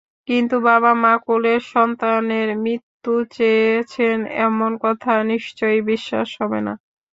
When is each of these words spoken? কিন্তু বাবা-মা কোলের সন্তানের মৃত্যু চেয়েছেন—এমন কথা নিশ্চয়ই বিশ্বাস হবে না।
কিন্তু 0.27 0.55
বাবা-মা 0.67 1.13
কোলের 1.25 1.61
সন্তানের 1.71 2.49
মৃত্যু 2.63 3.13
চেয়েছেন—এমন 3.35 4.71
কথা 4.83 5.13
নিশ্চয়ই 5.31 5.81
বিশ্বাস 5.91 6.29
হবে 6.39 6.59
না। 6.61 6.73